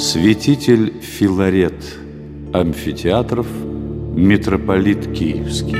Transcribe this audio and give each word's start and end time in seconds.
Святитель 0.00 0.94
Филарет 1.02 1.74
Амфитеатров 2.54 3.46
Митрополит 4.16 5.12
Киевский 5.12 5.76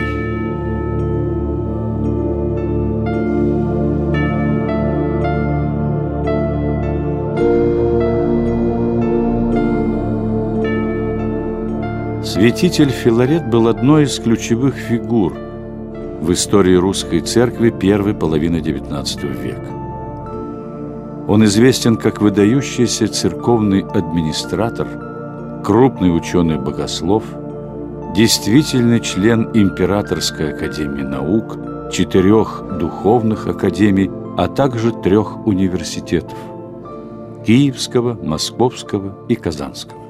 Святитель 12.22 12.90
Филарет 12.90 13.48
был 13.48 13.68
одной 13.68 14.04
из 14.04 14.18
ключевых 14.18 14.74
фигур 14.74 15.32
в 15.32 16.30
истории 16.30 16.74
русской 16.74 17.20
церкви 17.20 17.70
первой 17.70 18.12
половины 18.12 18.58
XIX 18.58 19.42
века. 19.42 19.79
Он 21.30 21.44
известен 21.44 21.96
как 21.96 22.20
выдающийся 22.20 23.06
церковный 23.06 23.82
администратор, 23.82 24.88
крупный 25.64 26.08
ученый-богослов, 26.16 27.22
действительный 28.16 28.98
член 28.98 29.48
Императорской 29.54 30.52
академии 30.52 31.02
наук, 31.02 31.56
четырех 31.92 32.64
духовных 32.80 33.46
академий, 33.46 34.10
а 34.36 34.48
также 34.48 34.90
трех 34.90 35.46
университетов– 35.46 36.36
Киевского, 37.46 38.18
Московского 38.20 39.14
и 39.28 39.36
Казанского. 39.36 40.00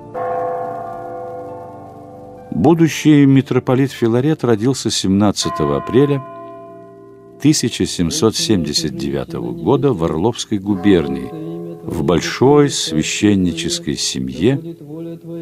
Будущий 2.51 3.27
митрополит 3.27 3.93
Филарет 3.93 4.43
родился 4.43 4.91
17 4.91 5.52
апреля 5.59 6.24
1779 7.41 9.33
года 9.62 9.93
в 9.95 10.05
Орловской 10.05 10.59
губернии 10.59 11.30
в 11.83 12.05
большой 12.05 12.69
священнической 12.69 13.97
семье 13.97 14.61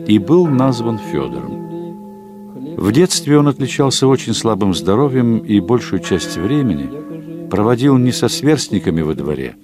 и 0.07 0.21
был 0.21 0.47
назван 0.47 0.99
Федором. 0.99 2.77
В 2.77 2.93
детстве 2.93 3.37
он 3.37 3.49
отличался 3.49 4.07
очень 4.07 4.33
слабым 4.33 4.75
здоровьем 4.75 5.39
и 5.39 5.59
большую 5.59 6.01
часть 6.01 6.37
времени 6.37 7.49
проводил 7.49 7.99
не 7.99 8.13
со 8.13 8.29
сверстниками 8.29 9.01
во 9.01 9.15
дворе, 9.15 9.57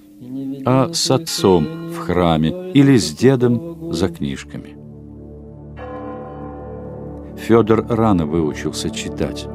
а 0.65 0.91
с 0.91 1.09
отцом 1.11 1.65
в 1.89 1.99
храме 1.99 2.71
или 2.73 2.97
с 2.97 3.13
дедом 3.13 3.93
за 3.93 4.09
книжками. 4.09 4.75
Федор 7.37 7.85
рано 7.87 8.25
выучился 8.25 8.89
читать. 8.89 9.47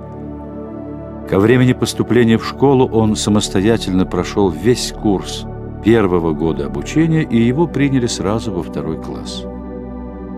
Ко 1.30 1.38
времени 1.38 1.74
поступления 1.74 2.38
в 2.38 2.44
школу 2.44 2.88
он 2.88 3.14
самостоятельно 3.14 4.04
прошел 4.04 4.50
весь 4.50 4.92
курс 4.92 5.46
первого 5.84 6.32
года 6.32 6.66
обучения, 6.66 7.22
и 7.22 7.38
его 7.38 7.68
приняли 7.68 8.08
сразу 8.08 8.50
во 8.50 8.64
второй 8.64 9.00
класс. 9.00 9.44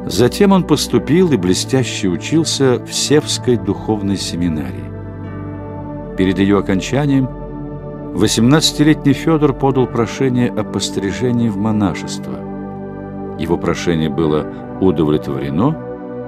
Затем 0.04 0.52
он 0.52 0.64
поступил 0.64 1.32
и 1.32 1.38
блестяще 1.38 2.08
учился 2.08 2.78
в 2.84 2.92
Севской 2.92 3.56
духовной 3.56 4.18
семинарии. 4.18 4.92
Перед 6.18 6.38
ее 6.38 6.58
окончанием 6.58 7.26
18-летний 8.12 9.14
Федор 9.14 9.54
подал 9.54 9.86
прошение 9.86 10.50
о 10.50 10.62
пострижении 10.62 11.48
в 11.48 11.56
монашество. 11.56 12.38
Его 13.38 13.56
прошение 13.56 14.10
было 14.10 14.46
удовлетворено, 14.82 15.74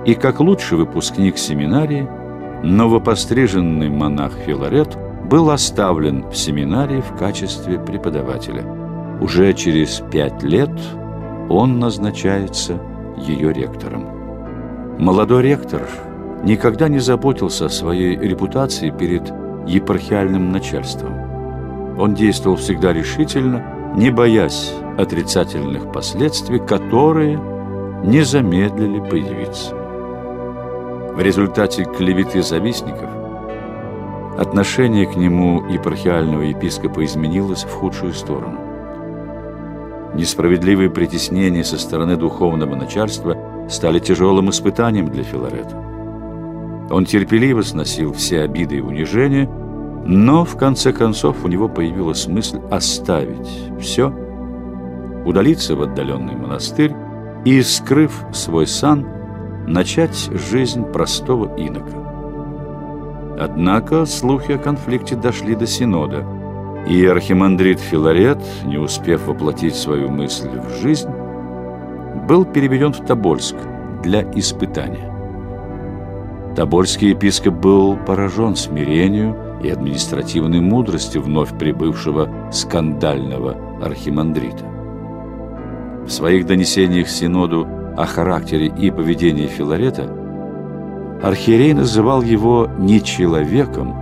и 0.06 0.14
как 0.14 0.40
лучший 0.40 0.78
выпускник 0.78 1.36
семинарии– 1.36 2.08
новопостриженный 2.64 3.90
монах 3.90 4.32
Филарет 4.46 4.96
был 5.28 5.50
оставлен 5.50 6.24
в 6.30 6.36
семинарии 6.36 7.00
в 7.00 7.16
качестве 7.16 7.78
преподавателя. 7.78 8.64
Уже 9.20 9.52
через 9.52 10.02
пять 10.10 10.42
лет 10.42 10.70
он 11.50 11.78
назначается 11.78 12.80
ее 13.18 13.52
ректором. 13.52 14.06
Молодой 14.98 15.42
ректор 15.42 15.86
никогда 16.42 16.88
не 16.88 16.98
заботился 16.98 17.66
о 17.66 17.70
своей 17.70 18.16
репутации 18.16 18.90
перед 18.90 19.30
епархиальным 19.66 20.50
начальством. 20.50 21.98
Он 21.98 22.14
действовал 22.14 22.56
всегда 22.56 22.92
решительно, 22.92 23.92
не 23.94 24.10
боясь 24.10 24.72
отрицательных 24.98 25.92
последствий, 25.92 26.58
которые 26.58 27.38
не 28.04 28.22
замедлили 28.22 29.00
появиться. 29.00 29.83
В 31.14 31.20
результате 31.20 31.84
клеветы 31.84 32.42
завистников 32.42 33.08
отношение 34.36 35.06
к 35.06 35.14
нему 35.14 35.64
епархиального 35.70 36.42
епископа 36.42 37.04
изменилось 37.04 37.62
в 37.62 37.70
худшую 37.70 38.12
сторону. 38.14 38.58
Несправедливые 40.14 40.90
притеснения 40.90 41.62
со 41.62 41.78
стороны 41.78 42.16
духовного 42.16 42.74
начальства 42.74 43.36
стали 43.70 44.00
тяжелым 44.00 44.50
испытанием 44.50 45.08
для 45.08 45.22
Филарета. 45.22 45.76
Он 46.90 47.04
терпеливо 47.04 47.62
сносил 47.62 48.12
все 48.12 48.40
обиды 48.40 48.78
и 48.78 48.80
унижения, 48.80 49.48
но 50.04 50.44
в 50.44 50.56
конце 50.56 50.92
концов 50.92 51.44
у 51.44 51.48
него 51.48 51.68
появилась 51.68 52.26
мысль 52.26 52.58
оставить 52.72 53.70
все, 53.80 54.12
удалиться 55.24 55.76
в 55.76 55.82
отдаленный 55.82 56.34
монастырь 56.34 56.92
и, 57.44 57.62
скрыв 57.62 58.24
свой 58.32 58.66
сан, 58.66 59.06
начать 59.66 60.30
жизнь 60.32 60.84
простого 60.84 61.54
инока. 61.56 62.04
Однако 63.38 64.06
слухи 64.06 64.52
о 64.52 64.58
конфликте 64.58 65.16
дошли 65.16 65.54
до 65.54 65.66
Синода, 65.66 66.24
и 66.88 67.04
архимандрит 67.06 67.80
Филарет, 67.80 68.42
не 68.64 68.76
успев 68.76 69.26
воплотить 69.26 69.74
свою 69.74 70.10
мысль 70.10 70.50
в 70.50 70.82
жизнь, 70.82 71.10
был 72.28 72.44
переведен 72.44 72.92
в 72.92 73.04
Тобольск 73.04 73.56
для 74.02 74.22
испытания. 74.34 75.10
Тобольский 76.54 77.10
епископ 77.10 77.54
был 77.54 77.96
поражен 77.96 78.54
смирению 78.54 79.36
и 79.62 79.70
административной 79.70 80.60
мудростью 80.60 81.22
вновь 81.22 81.58
прибывшего 81.58 82.28
скандального 82.52 83.56
архимандрита. 83.82 84.64
В 86.06 86.10
своих 86.10 86.46
донесениях 86.46 87.08
Синоду 87.08 87.66
о 87.96 88.06
характере 88.06 88.66
и 88.66 88.90
поведении 88.90 89.46
Филарета, 89.46 90.08
архиерей 91.22 91.72
называл 91.74 92.22
его 92.22 92.68
не 92.78 93.02
человеком, 93.02 93.94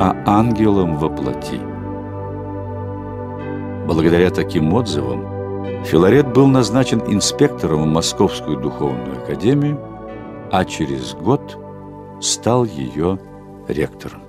а 0.00 0.16
ангелом 0.26 0.96
во 0.96 1.08
плоти. 1.08 1.60
Благодаря 3.86 4.30
таким 4.30 4.72
отзывам 4.72 5.26
Филарет 5.84 6.32
был 6.32 6.46
назначен 6.46 7.02
инспектором 7.06 7.82
в 7.82 7.86
Московскую 7.86 8.58
духовную 8.58 9.22
академию, 9.22 9.78
а 10.50 10.64
через 10.64 11.14
год 11.14 11.58
стал 12.20 12.64
ее 12.64 13.18
ректором. 13.68 14.21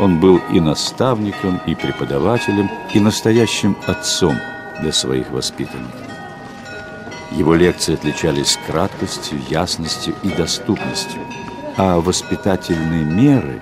Он 0.00 0.18
был 0.18 0.40
и 0.50 0.60
наставником, 0.60 1.60
и 1.66 1.74
преподавателем, 1.74 2.70
и 2.94 3.00
настоящим 3.00 3.76
отцом 3.86 4.34
для 4.80 4.92
своих 4.92 5.30
воспитанников. 5.30 6.00
Его 7.32 7.54
лекции 7.54 7.94
отличались 7.94 8.58
краткостью, 8.66 9.38
ясностью 9.50 10.14
и 10.22 10.30
доступностью, 10.30 11.20
а 11.76 12.00
воспитательные 12.00 13.04
меры, 13.04 13.60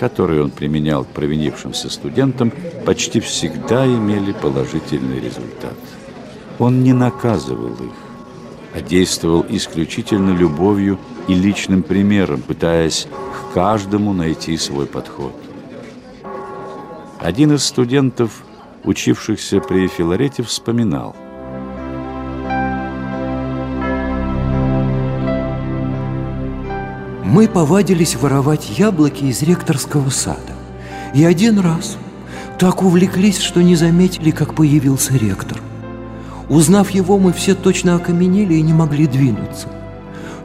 которые 0.00 0.42
он 0.42 0.50
применял 0.50 1.04
к 1.04 1.08
провинившимся 1.08 1.90
студентам, 1.90 2.50
почти 2.86 3.20
всегда 3.20 3.86
имели 3.86 4.32
положительный 4.32 5.20
результат. 5.20 5.76
Он 6.58 6.82
не 6.82 6.94
наказывал 6.94 7.74
их, 7.74 7.92
а 8.74 8.80
действовал 8.80 9.44
исключительно 9.50 10.34
любовью 10.34 10.98
и 11.28 11.34
личным 11.34 11.82
примером, 11.82 12.40
пытаясь 12.40 13.06
к 13.06 13.52
каждому 13.52 14.14
найти 14.14 14.56
свой 14.56 14.86
подход. 14.86 15.34
Один 17.20 17.52
из 17.52 17.64
студентов, 17.64 18.44
учившихся 18.84 19.60
при 19.60 19.88
Филарете, 19.88 20.44
вспоминал. 20.44 21.16
Мы 27.24 27.48
повадились 27.48 28.14
воровать 28.14 28.78
яблоки 28.78 29.24
из 29.24 29.42
ректорского 29.42 30.10
сада. 30.10 30.54
И 31.12 31.24
один 31.24 31.58
раз 31.58 31.98
так 32.58 32.82
увлеклись, 32.82 33.40
что 33.40 33.62
не 33.62 33.74
заметили, 33.74 34.30
как 34.30 34.54
появился 34.54 35.14
ректор. 35.14 35.60
Узнав 36.48 36.90
его, 36.90 37.18
мы 37.18 37.32
все 37.32 37.56
точно 37.56 37.96
окаменели 37.96 38.54
и 38.54 38.62
не 38.62 38.72
могли 38.72 39.08
двинуться. 39.08 39.68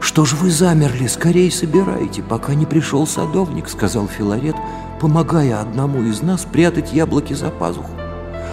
«Что 0.00 0.26
ж 0.26 0.34
вы 0.34 0.50
замерли? 0.50 1.06
Скорее 1.06 1.50
собирайте, 1.50 2.22
пока 2.22 2.54
не 2.54 2.66
пришел 2.66 3.06
садовник»,— 3.06 3.68
сказал 3.70 4.06
Филарет, 4.06 4.54
помогая 5.00 5.60
одному 5.60 6.02
из 6.02 6.22
нас 6.22 6.44
прятать 6.44 6.92
яблоки 6.92 7.32
за 7.34 7.50
пазуху. 7.50 7.90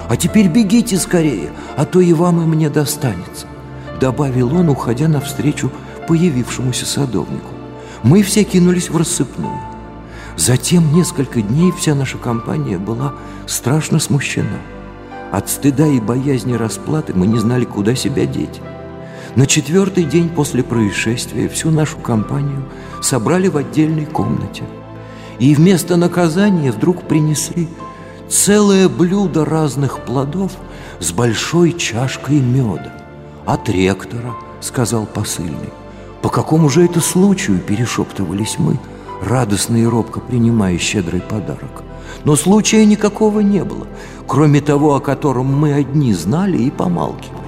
«А 0.09 0.17
теперь 0.17 0.47
бегите 0.47 0.97
скорее, 0.97 1.51
а 1.77 1.85
то 1.85 2.01
и 2.01 2.13
вам, 2.13 2.41
и 2.41 2.45
мне 2.45 2.69
достанется»,— 2.69 3.47
добавил 4.01 4.53
он, 4.55 4.69
уходя 4.69 5.07
навстречу 5.07 5.71
появившемуся 6.07 6.85
садовнику. 6.85 7.47
Мы 8.03 8.23
все 8.23 8.43
кинулись 8.43 8.89
в 8.89 8.97
рассыпную. 8.97 9.57
Затем 10.35 10.93
несколько 10.93 11.41
дней 11.41 11.71
вся 11.71 11.93
наша 11.93 12.17
компания 12.17 12.77
была 12.77 13.13
страшно 13.45 13.99
смущена. 13.99 14.59
От 15.31 15.49
стыда 15.49 15.87
и 15.87 15.99
боязни 15.99 16.53
расплаты 16.53 17.13
мы 17.13 17.27
не 17.27 17.37
знали, 17.37 17.63
куда 17.63 17.95
себя 17.95 18.25
деть. 18.25 18.59
На 19.35 19.45
четвертый 19.45 20.03
день 20.03 20.29
после 20.29 20.63
происшествия 20.63 21.47
всю 21.47 21.69
нашу 21.69 21.97
компанию 21.99 22.63
собрали 23.01 23.47
в 23.47 23.55
отдельной 23.55 24.05
комнате. 24.05 24.63
И 25.41 25.55
вместо 25.55 25.97
наказания 25.97 26.71
вдруг 26.71 27.01
принесли 27.01 27.67
целое 28.29 28.87
блюдо 28.87 29.43
разных 29.43 30.05
плодов 30.05 30.51
с 30.99 31.11
большой 31.11 31.73
чашкой 31.73 32.39
меда. 32.39 32.93
От 33.47 33.67
ректора, 33.67 34.35
сказал 34.59 35.07
посыльный. 35.07 35.73
По 36.21 36.29
какому 36.29 36.69
же 36.69 36.85
это 36.85 36.99
случаю, 36.99 37.57
перешептывались 37.57 38.57
мы, 38.59 38.77
радостно 39.19 39.77
и 39.77 39.85
робко 39.85 40.19
принимая 40.19 40.77
щедрый 40.77 41.21
подарок. 41.21 41.81
Но 42.23 42.35
случая 42.35 42.85
никакого 42.85 43.39
не 43.39 43.63
было, 43.63 43.87
кроме 44.27 44.61
того, 44.61 44.93
о 44.93 44.99
котором 44.99 45.47
мы 45.47 45.73
одни 45.73 46.13
знали 46.13 46.59
и 46.59 46.69
помалкивали. 46.69 47.41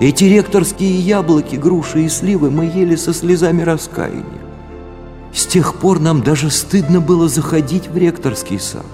Эти 0.00 0.24
ректорские 0.24 0.98
яблоки, 0.98 1.56
груши 1.56 2.04
и 2.04 2.08
сливы 2.08 2.50
мы 2.50 2.64
ели 2.64 2.96
со 2.96 3.12
слезами 3.12 3.60
раскаяния. 3.60 4.47
С 5.32 5.46
тех 5.46 5.74
пор 5.74 6.00
нам 6.00 6.22
даже 6.22 6.50
стыдно 6.50 7.00
было 7.00 7.28
заходить 7.28 7.88
в 7.88 7.96
ректорский 7.96 8.58
сад, 8.58 8.86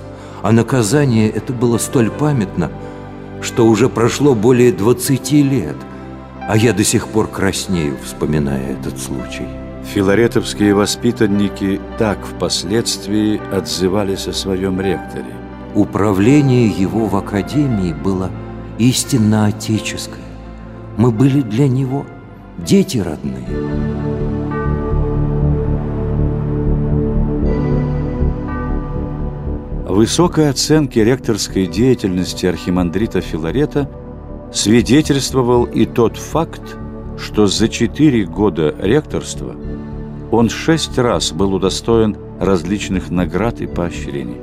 а 0.42 0.52
наказание 0.52 1.30
это 1.30 1.52
было 1.52 1.78
столь 1.78 2.10
памятно, 2.10 2.70
что 3.40 3.66
уже 3.66 3.88
прошло 3.88 4.34
более 4.34 4.72
двадцати 4.72 5.42
лет, 5.42 5.76
а 6.48 6.56
я 6.56 6.72
до 6.72 6.84
сих 6.84 7.08
пор 7.08 7.28
краснею, 7.28 7.96
вспоминая 8.02 8.72
этот 8.72 8.98
случай. 8.98 9.46
Филаретовские 9.92 10.74
воспитанники 10.74 11.80
так 11.98 12.18
впоследствии 12.24 13.40
отзывались 13.54 14.26
о 14.26 14.32
своем 14.32 14.80
ректоре. 14.80 15.34
Управление 15.74 16.68
его 16.68 17.06
в 17.06 17.16
академии 17.16 17.92
было 17.92 18.30
истинно 18.78 19.46
отеческое. 19.46 20.24
Мы 20.96 21.10
были 21.10 21.42
для 21.42 21.68
него 21.68 22.06
дети 22.58 22.98
родные. 22.98 24.13
Высокой 29.94 30.50
оценки 30.50 30.98
ректорской 30.98 31.68
деятельности 31.68 32.46
архимандрита 32.46 33.20
Филарета 33.20 33.88
свидетельствовал 34.52 35.66
и 35.66 35.86
тот 35.86 36.16
факт, 36.16 36.76
что 37.16 37.46
за 37.46 37.68
четыре 37.68 38.24
года 38.24 38.74
ректорства 38.80 39.54
он 40.32 40.48
шесть 40.48 40.98
раз 40.98 41.30
был 41.30 41.54
удостоен 41.54 42.16
различных 42.40 43.10
наград 43.10 43.60
и 43.60 43.68
поощрений. 43.68 44.40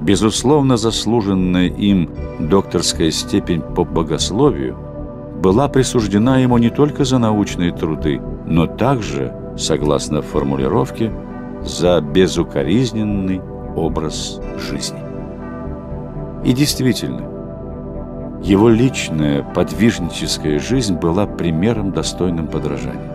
Безусловно, 0.00 0.76
заслуженная 0.76 1.68
им 1.68 2.10
докторская 2.38 3.12
степень 3.12 3.62
по 3.62 3.84
богословию 3.84 4.76
была 5.42 5.66
присуждена 5.68 6.40
ему 6.40 6.58
не 6.58 6.68
только 6.68 7.06
за 7.06 7.16
научные 7.16 7.72
труды, 7.72 8.20
но 8.44 8.66
также, 8.66 9.34
согласно 9.56 10.20
формулировке, 10.20 11.10
за 11.62 12.02
безукоризненный 12.02 13.40
образ 13.76 14.40
жизни. 14.56 14.98
И 16.44 16.52
действительно, 16.52 17.22
его 18.42 18.68
личная 18.68 19.42
подвижническая 19.42 20.58
жизнь 20.58 20.96
была 20.96 21.26
примером, 21.26 21.92
достойным 21.92 22.48
подражания. 22.48 23.12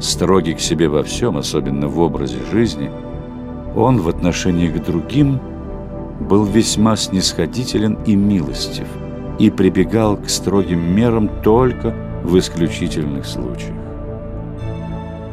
Строгий 0.00 0.54
к 0.54 0.60
себе 0.60 0.88
во 0.88 1.02
всем, 1.02 1.36
особенно 1.36 1.88
в 1.88 1.98
образе 1.98 2.38
жизни, 2.50 2.90
он 3.76 3.98
в 3.98 4.08
отношении 4.08 4.68
к 4.68 4.84
другим 4.84 5.40
был 6.20 6.44
весьма 6.44 6.96
снисходителен 6.96 7.98
и 8.06 8.14
милостив– 8.16 8.86
и 9.38 9.50
прибегал 9.50 10.16
к 10.16 10.28
строгим 10.28 10.80
мерам 10.94 11.30
только 11.42 11.94
в 12.24 12.36
исключительных 12.38 13.24
случаях. 13.24 13.76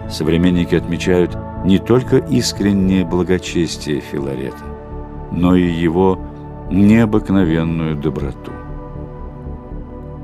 Современники 0.09 0.75
отмечают 0.75 1.35
не 1.65 1.79
только 1.79 2.17
искреннее 2.17 3.05
благочестие 3.05 3.99
Филарета, 3.99 4.63
но 5.31 5.55
и 5.55 5.67
его 5.67 6.19
необыкновенную 6.71 7.95
доброту. 7.95 8.51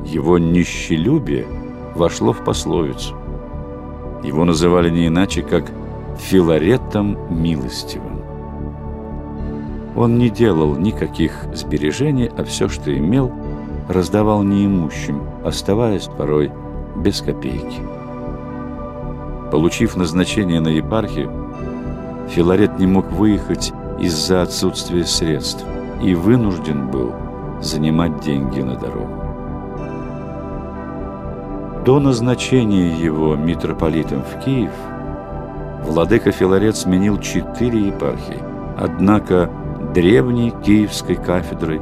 Его 0.06 0.38
нищелюбие 0.38 1.46
вошло 1.96 2.32
в 2.32 2.44
пословицу. 2.44 3.16
Его 4.24 4.46
называли 4.46 4.90
не 4.90 5.08
иначе, 5.08 5.42
как 5.42 5.66
Филаретом 6.18 7.18
милостивым. 7.30 8.22
Он 9.96 10.18
не 10.18 10.30
делал 10.30 10.76
никаких 10.76 11.34
сбережений, 11.54 12.30
а 12.38 12.44
все, 12.44 12.70
что 12.70 12.96
имел– 12.96 13.32
раздавал 13.92 14.44
неимущим, 14.44 15.22
оставаясь 15.44 16.08
порой 16.08 16.52
без 16.96 17.22
копейки. 17.22 17.82
Получив 19.52 19.98
назначение 19.98 20.62
на 20.62 20.70
епархию, 20.70 21.30
Филарет 22.30 22.80
не 22.80 22.88
мог 22.88 23.12
выехать 23.12 23.74
из-за 24.00 24.42
отсутствия 24.44 25.04
средств 25.04 25.66
и 26.02 26.16
вынужден 26.16 26.90
был 26.90 27.12
занимать 27.62 28.22
деньги 28.22 28.62
на 28.62 28.76
дорогу. 28.76 29.22
До 31.86 32.00
назначения 32.00 32.96
его 32.96 33.36
митрополитом 33.36 34.24
в 34.24 34.44
Киев 34.46 34.72
владыка 35.84 36.32
Филарет 36.32 36.78
сменил 36.78 37.20
четыре 37.20 37.88
епархии, 37.88 38.40
однако 38.78 39.52
древней 39.94 40.54
киевской 40.64 41.16
кафедрой 41.16 41.82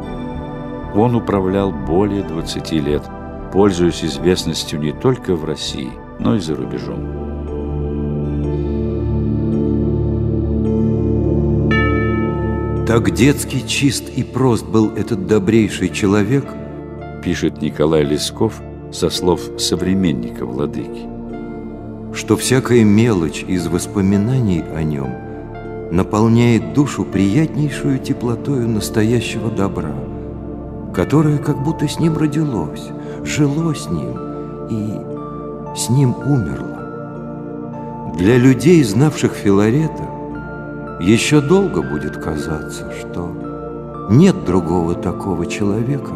он 0.95 1.13
управлял 1.13 1.71
более 1.71 2.24
20 2.24 2.71
лет, 2.71 3.04
пользуясь 3.54 4.04
известностью 4.04 4.80
не 4.80 4.92
только 4.92 5.36
в 5.36 5.45
России, 5.45 5.92
но 6.18 6.36
и 6.36 6.39
за 6.39 6.56
рубежом. 6.56 7.19
Так 12.89 13.12
детский 13.12 13.62
чист 13.68 14.09
и 14.09 14.24
прост 14.24 14.65
был 14.65 14.89
этот 14.95 15.27
добрейший 15.27 15.89
человек, 15.89 16.44
пишет 17.24 17.62
Николай 17.62 18.03
Лесков 18.03 18.59
со 18.91 19.12
слов 19.12 19.41
современника 19.59 20.44
владыки, 20.44 21.07
что 22.15 22.36
всякая 22.36 22.83
мелочь 22.83 23.45
из 23.47 23.68
воспоминаний 23.68 24.63
о 24.75 24.81
нем 24.81 25.13
наполняет 25.91 26.74
душу 26.74 27.06
приятнейшую 27.06 28.00
теплотою 28.00 28.68
настоящего 28.68 29.51
добра– 29.51 29.94
которое 30.94 31.37
как 31.37 31.64
будто 31.64 31.87
с 31.87 31.99
ним 31.99 32.18
родилось, 32.18 32.90
жило 33.23 33.73
с 33.73 33.87
ним 33.87 34.18
и 34.69 35.78
с 35.78 35.90
ним 35.90 36.16
умерло. 36.25 38.14
Для 38.18 38.37
людей, 38.37 38.83
знавших 38.83 39.33
Филарета, 39.33 40.19
еще 40.99 41.39
долго 41.39 41.81
будет 41.81 42.18
казаться, 42.18 42.91
что 42.99 44.07
нет 44.09 44.44
другого 44.44 44.95
такого 44.95 45.45
человека, 45.45 46.11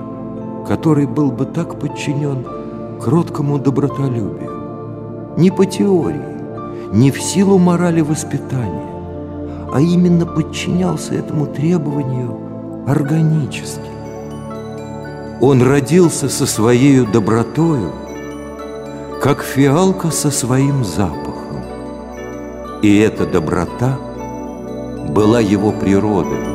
который 0.67 1.05
был 1.05 1.31
бы 1.31 1.45
так 1.45 1.79
подчинен 1.79 2.45
кроткому 3.01 3.59
добротолюбию. 3.59 5.33
Не 5.37 5.51
по 5.51 5.65
теории, 5.65 6.21
не 6.91 7.11
в 7.11 7.21
силу 7.21 7.57
морали 7.57 8.01
воспитания, 8.01 8.83
а 9.73 9.79
именно 9.79 10.25
подчинялся 10.25 11.15
этому 11.15 11.47
требованию 11.47 12.37
органически. 12.87 13.81
Он 15.39 15.61
родился 15.61 16.29
со 16.29 16.45
своей 16.45 17.05
добротою, 17.05 17.91
как 19.21 19.41
фиалка 19.41 20.11
со 20.11 20.29
своим 20.29 20.83
запахом. 20.83 21.63
И 22.81 22.97
эта 22.97 23.25
доброта 23.25 23.97
была 25.09 25.39
его 25.39 25.71
природой. 25.71 26.52